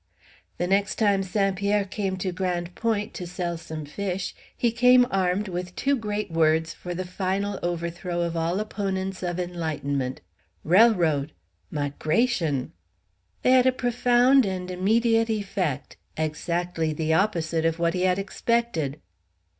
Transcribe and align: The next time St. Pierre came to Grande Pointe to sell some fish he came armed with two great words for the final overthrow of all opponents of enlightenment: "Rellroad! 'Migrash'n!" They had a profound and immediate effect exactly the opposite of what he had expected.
The 0.57 0.65
next 0.65 0.95
time 0.95 1.21
St. 1.21 1.55
Pierre 1.55 1.85
came 1.85 2.17
to 2.17 2.31
Grande 2.31 2.73
Pointe 2.73 3.13
to 3.13 3.27
sell 3.27 3.55
some 3.55 3.85
fish 3.85 4.33
he 4.57 4.71
came 4.71 5.05
armed 5.11 5.47
with 5.47 5.75
two 5.75 5.95
great 5.95 6.31
words 6.31 6.73
for 6.73 6.95
the 6.95 7.05
final 7.05 7.59
overthrow 7.61 8.21
of 8.21 8.35
all 8.35 8.59
opponents 8.59 9.21
of 9.21 9.39
enlightenment: 9.39 10.19
"Rellroad! 10.65 11.29
'Migrash'n!" 11.71 12.71
They 13.43 13.51
had 13.51 13.67
a 13.67 13.71
profound 13.71 14.43
and 14.47 14.71
immediate 14.71 15.29
effect 15.29 15.97
exactly 16.17 16.93
the 16.93 17.13
opposite 17.13 17.63
of 17.63 17.77
what 17.77 17.93
he 17.93 18.01
had 18.01 18.17
expected. 18.17 18.99